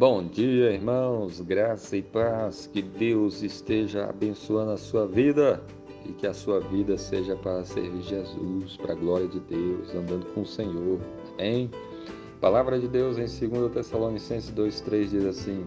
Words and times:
Bom 0.00 0.26
dia, 0.26 0.72
irmãos, 0.72 1.42
graça 1.42 1.94
e 1.94 2.02
paz, 2.02 2.66
que 2.66 2.80
Deus 2.80 3.42
esteja 3.42 4.06
abençoando 4.06 4.70
a 4.70 4.78
sua 4.78 5.06
vida 5.06 5.62
e 6.06 6.12
que 6.14 6.26
a 6.26 6.32
sua 6.32 6.58
vida 6.58 6.96
seja 6.96 7.36
para 7.36 7.62
servir 7.66 8.00
Jesus, 8.00 8.78
para 8.78 8.94
a 8.94 8.96
glória 8.96 9.28
de 9.28 9.38
Deus, 9.40 9.94
andando 9.94 10.24
com 10.32 10.40
o 10.40 10.46
Senhor. 10.46 10.98
Amém? 11.34 11.70
palavra 12.40 12.80
de 12.80 12.88
Deus 12.88 13.18
em 13.18 13.48
2 13.48 13.72
Tessalonicenses 13.72 14.50
2,3 14.54 15.10
diz 15.10 15.24
assim: 15.26 15.66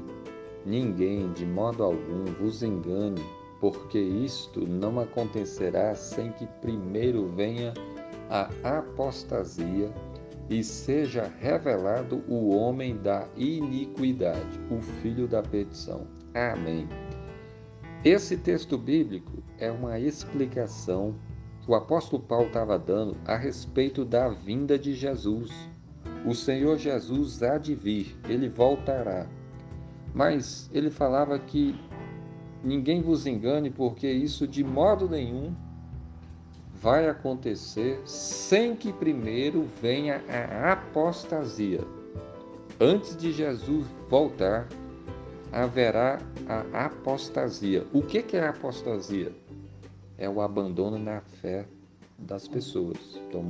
Ninguém 0.66 1.32
de 1.34 1.46
modo 1.46 1.84
algum 1.84 2.26
vos 2.42 2.64
engane, 2.64 3.24
porque 3.62 4.00
isto 4.00 4.68
não 4.68 5.00
acontecerá 5.00 5.94
sem 5.94 6.32
que 6.32 6.48
primeiro 6.60 7.28
venha 7.36 7.72
a 8.32 8.50
apostasia 8.80 9.94
e 10.50 10.64
seja 10.64 11.32
revelado 11.40 12.24
o 12.28 12.50
homem 12.56 12.98
da 12.98 13.28
iniquidade, 13.38 14.60
o 14.70 14.82
filho 14.82 15.28
da 15.28 15.42
perdição. 15.42 16.08
Amém. 16.34 16.88
Esse 18.04 18.36
texto 18.36 18.78
bíblico 18.78 19.42
é 19.58 19.72
uma 19.72 20.00
explicação 20.00 21.16
que 21.62 21.72
o 21.72 21.76
apóstolo 21.76 22.22
Paulo 22.22 22.48
estava 22.48 22.78
dando 22.78 23.16
a 23.26 23.38
respeito 23.38 24.04
da 24.04 24.28
vinda 24.28 24.78
de 24.78 24.94
Jesus. 24.94 25.52
O 26.26 26.34
Senhor 26.34 26.78
Jesus 26.78 27.42
há 27.42 27.58
de 27.58 27.74
vir, 27.74 28.18
ele 28.28 28.50
voltará. 28.50 29.26
Mas 30.14 30.70
ele 30.74 30.90
falava 30.90 31.40
que 31.40 31.74
ninguém 32.64 33.02
vos 33.02 33.26
engane, 33.26 33.70
porque 33.70 34.12
isso 34.12 34.48
de 34.48 34.64
modo 34.64 35.08
nenhum 35.08 35.56
vai 36.84 37.08
acontecer 37.08 38.02
sem 38.06 38.76
que 38.76 38.92
primeiro 38.92 39.66
venha 39.82 40.22
a 40.28 40.74
apostasia. 40.74 41.80
Antes 42.78 43.16
de 43.16 43.32
Jesus 43.32 43.88
voltar, 44.10 44.68
haverá 45.50 46.20
a 46.74 46.86
apostasia. 46.86 47.88
O 47.94 48.02
que 48.02 48.36
é 48.36 48.42
a 48.42 48.50
apostasia? 48.50 49.32
É 50.18 50.30
o 50.30 50.42
abandono 50.42 51.00
na 51.00 51.22
fé 51.22 51.66
das 52.20 52.50
pessoas. 52.50 52.98
Então, 53.30 53.46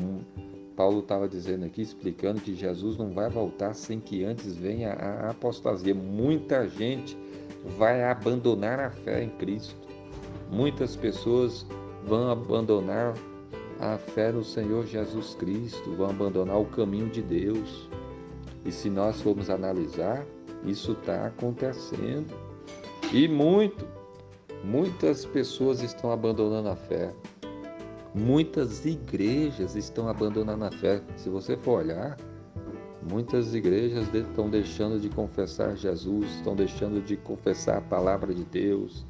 Paulo 0.75 0.99
estava 0.99 1.27
dizendo 1.27 1.65
aqui, 1.65 1.81
explicando 1.81 2.39
que 2.39 2.53
Jesus 2.53 2.97
não 2.97 3.13
vai 3.13 3.31
voltar 3.31 3.73
sem 3.73 3.99
que 3.99 4.23
antes 4.23 4.55
venha 4.55 4.93
a 4.93 5.31
apostasia. 5.31 5.95
Muita 5.95 6.69
gente 6.69 7.17
vai 7.79 8.03
abandonar 8.03 8.79
a 8.79 8.91
fé 8.91 9.23
em 9.23 9.29
Cristo. 9.29 9.87
Muitas 10.51 10.95
pessoas 10.95 11.65
vão 12.05 12.29
abandonar 12.29 13.13
a 13.79 13.97
fé 13.97 14.31
no 14.31 14.43
Senhor 14.43 14.85
Jesus 14.85 15.35
Cristo, 15.35 15.95
vão 15.95 16.09
abandonar 16.09 16.59
o 16.59 16.65
caminho 16.65 17.09
de 17.09 17.21
Deus. 17.21 17.89
E 18.65 18.71
se 18.71 18.89
nós 18.89 19.21
formos 19.21 19.49
analisar, 19.49 20.25
isso 20.65 20.93
está 20.93 21.27
acontecendo. 21.27 22.33
E 23.11 23.27
muito, 23.27 23.85
muitas 24.63 25.25
pessoas 25.25 25.81
estão 25.81 26.11
abandonando 26.11 26.69
a 26.69 26.75
fé. 26.75 27.13
Muitas 28.15 28.85
igrejas 28.85 29.75
estão 29.75 30.07
abandonando 30.07 30.65
a 30.65 30.71
fé. 30.71 31.01
Se 31.17 31.29
você 31.29 31.57
for 31.57 31.79
olhar, 31.79 32.17
muitas 33.09 33.53
igrejas 33.53 34.07
estão 34.13 34.49
deixando 34.49 34.99
de 34.99 35.09
confessar 35.09 35.75
Jesus, 35.75 36.29
estão 36.35 36.55
deixando 36.55 37.03
de 37.03 37.17
confessar 37.17 37.77
a 37.77 37.81
palavra 37.81 38.33
de 38.33 38.43
Deus 38.45 39.05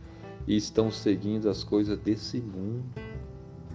e 0.48 0.56
estão 0.56 0.92
seguindo 0.92 1.50
as 1.50 1.64
coisas 1.64 1.98
desse 2.00 2.40
mundo, 2.40 2.84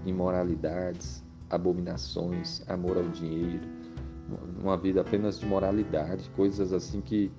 imoralidades, 0.09 1.23
abominações, 1.51 2.63
amor 2.69 2.97
ao 2.97 3.09
dinheiro, 3.09 3.67
uma 4.61 4.77
vida 4.77 5.01
apenas 5.01 5.39
de 5.39 5.47
moralidade, 5.47 6.29
coisas 6.31 6.73
assim 6.73 7.01
que 7.01 7.31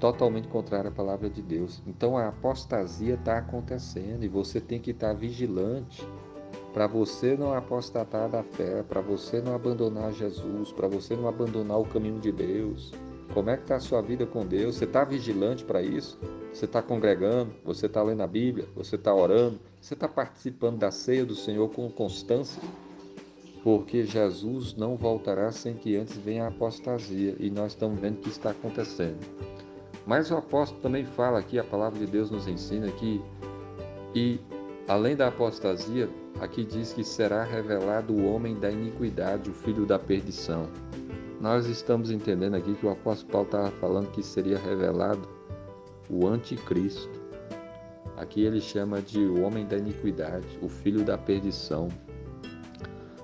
totalmente 0.00 0.48
contrária 0.48 0.88
à 0.88 0.92
palavra 0.92 1.30
de 1.30 1.40
Deus. 1.40 1.80
Então 1.86 2.16
a 2.16 2.28
apostasia 2.28 3.14
está 3.14 3.38
acontecendo 3.38 4.24
e 4.24 4.28
você 4.28 4.60
tem 4.60 4.80
que 4.80 4.90
estar 4.90 5.08
tá 5.08 5.14
vigilante 5.14 6.06
para 6.72 6.86
você 6.86 7.36
não 7.36 7.54
apostatar 7.54 8.28
da 8.28 8.42
fé, 8.42 8.82
para 8.82 9.00
você 9.00 9.40
não 9.40 9.54
abandonar 9.54 10.12
Jesus, 10.12 10.72
para 10.72 10.88
você 10.88 11.14
não 11.14 11.28
abandonar 11.28 11.78
o 11.78 11.84
caminho 11.84 12.18
de 12.18 12.32
Deus. 12.32 12.92
Como 13.32 13.50
é 13.50 13.56
que 13.56 13.62
está 13.62 13.76
a 13.76 13.80
sua 13.80 14.00
vida 14.00 14.26
com 14.26 14.44
Deus? 14.44 14.76
Você 14.76 14.84
está 14.84 15.04
vigilante 15.04 15.64
para 15.64 15.82
isso? 15.82 16.18
Você 16.52 16.64
está 16.64 16.82
congregando? 16.82 17.52
Você 17.64 17.86
está 17.86 18.02
lendo 18.02 18.22
a 18.22 18.26
Bíblia? 18.26 18.66
Você 18.74 18.96
está 18.96 19.14
orando? 19.14 19.60
Você 19.80 19.94
está 19.94 20.08
participando 20.08 20.78
da 20.78 20.90
ceia 20.90 21.24
do 21.24 21.34
Senhor 21.34 21.68
com 21.70 21.90
constância? 21.90 22.62
Porque 23.62 24.04
Jesus 24.04 24.74
não 24.74 24.96
voltará 24.96 25.50
sem 25.52 25.74
que 25.74 25.96
antes 25.96 26.16
venha 26.16 26.44
a 26.44 26.48
apostasia. 26.48 27.36
E 27.38 27.50
nós 27.50 27.72
estamos 27.72 28.00
vendo 28.00 28.20
que 28.20 28.28
está 28.28 28.50
acontecendo. 28.50 29.18
Mas 30.06 30.30
o 30.30 30.36
apóstolo 30.36 30.80
também 30.80 31.04
fala 31.04 31.38
aqui, 31.38 31.58
a 31.58 31.64
palavra 31.64 31.98
de 31.98 32.06
Deus 32.06 32.30
nos 32.30 32.48
ensina 32.48 32.90
que, 32.92 33.20
e 34.14 34.40
além 34.88 35.14
da 35.14 35.28
apostasia, 35.28 36.08
aqui 36.40 36.64
diz 36.64 36.92
que 36.92 37.04
será 37.04 37.44
revelado 37.44 38.14
o 38.14 38.24
homem 38.32 38.58
da 38.58 38.70
iniquidade, 38.70 39.50
o 39.50 39.54
filho 39.54 39.84
da 39.84 39.98
perdição. 39.98 40.66
Nós 41.40 41.66
estamos 41.66 42.10
entendendo 42.10 42.54
aqui 42.54 42.74
que 42.74 42.86
o 42.86 42.90
apóstolo 42.90 43.30
Paulo 43.30 43.46
estava 43.46 43.70
falando 43.72 44.10
que 44.10 44.22
seria 44.22 44.58
revelado 44.58 45.28
o 46.08 46.26
anticristo. 46.26 47.17
Aqui 48.18 48.42
ele 48.42 48.60
chama 48.60 49.00
de 49.00 49.20
o 49.20 49.42
homem 49.42 49.64
da 49.64 49.78
iniquidade, 49.78 50.46
o 50.60 50.68
filho 50.68 51.04
da 51.04 51.16
perdição. 51.16 51.88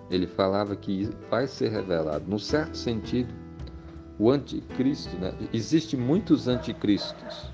Ele 0.09 0.27
falava 0.27 0.77
que 0.77 1.11
vai 1.29 1.49
ser 1.49 1.71
revelado. 1.71 2.25
No 2.29 2.39
certo 2.39 2.77
sentido, 2.77 3.35
o 4.19 4.31
anticristo, 4.31 5.17
né? 5.17 5.35
Existem 5.53 5.99
muitos 5.99 6.47
anticristos. 6.47 7.51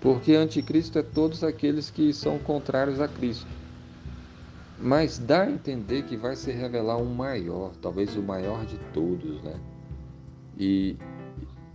Porque 0.00 0.34
anticristo 0.34 1.00
é 1.00 1.02
todos 1.02 1.42
aqueles 1.42 1.90
que 1.90 2.12
são 2.12 2.38
contrários 2.38 3.00
a 3.00 3.08
Cristo. 3.08 3.50
Mas 4.78 5.18
dá 5.18 5.42
a 5.42 5.50
entender 5.50 6.02
que 6.04 6.16
vai 6.16 6.36
se 6.36 6.52
revelar 6.52 6.96
um 6.96 7.12
maior, 7.12 7.72
talvez 7.80 8.16
o 8.16 8.22
maior 8.22 8.64
de 8.66 8.78
todos, 8.92 9.42
né? 9.42 9.58
E 10.56 10.96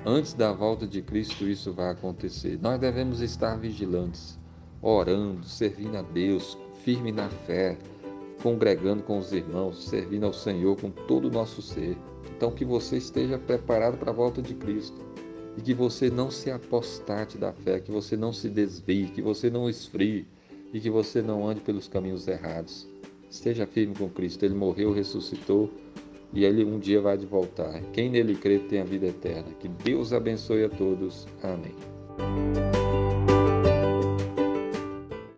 antes 0.05 0.33
da 0.33 0.53
volta 0.53 0.87
de 0.87 1.01
Cristo 1.01 1.45
isso 1.45 1.73
vai 1.73 1.91
acontecer. 1.91 2.57
Nós 2.61 2.79
devemos 2.79 3.21
estar 3.21 3.55
vigilantes, 3.57 4.37
orando, 4.81 5.45
servindo 5.45 5.97
a 5.97 6.01
Deus, 6.01 6.57
firme 6.83 7.11
na 7.11 7.29
fé, 7.29 7.77
congregando 8.41 9.03
com 9.03 9.17
os 9.17 9.31
irmãos, 9.31 9.83
servindo 9.85 10.25
ao 10.25 10.33
Senhor 10.33 10.79
com 10.79 10.89
todo 10.89 11.27
o 11.27 11.31
nosso 11.31 11.61
ser. 11.61 11.97
Então 12.35 12.51
que 12.51 12.63
você 12.63 12.97
esteja 12.97 13.37
preparado 13.37 13.97
para 13.97 14.11
a 14.11 14.13
volta 14.13 14.41
de 14.41 14.53
Cristo 14.53 15.01
e 15.57 15.61
que 15.61 15.73
você 15.73 16.09
não 16.09 16.29
se 16.29 16.51
apostate 16.51 17.37
da 17.37 17.51
fé, 17.51 17.79
que 17.79 17.91
você 17.91 18.15
não 18.15 18.31
se 18.31 18.47
desvie, 18.47 19.07
que 19.07 19.21
você 19.21 19.49
não 19.49 19.69
esfrie 19.69 20.27
e 20.71 20.79
que 20.79 20.89
você 20.89 21.21
não 21.21 21.47
ande 21.47 21.61
pelos 21.61 21.87
caminhos 21.87 22.27
errados. 22.27 22.87
Esteja 23.29 23.65
firme 23.65 23.95
com 23.95 24.09
Cristo. 24.09 24.45
Ele 24.45 24.55
morreu, 24.55 24.93
ressuscitou 24.93 25.69
e 26.33 26.45
ele 26.45 26.63
um 26.63 26.79
dia 26.79 27.01
vai 27.01 27.17
de 27.17 27.25
voltar. 27.25 27.81
Quem 27.91 28.09
nele 28.09 28.35
crê 28.35 28.59
tem 28.59 28.81
a 28.81 28.85
vida 28.85 29.07
eterna. 29.07 29.51
Que 29.59 29.67
Deus 29.67 30.13
abençoe 30.13 30.63
a 30.63 30.69
todos. 30.69 31.27
Amém. 31.41 33.06